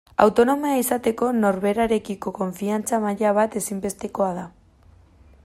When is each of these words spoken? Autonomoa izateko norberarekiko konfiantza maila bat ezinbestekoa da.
Autonomoa 0.23 0.77
izateko 0.83 1.29
norberarekiko 1.41 2.33
konfiantza 2.39 3.01
maila 3.05 3.35
bat 3.41 3.59
ezinbestekoa 3.63 4.33
da. 4.41 4.49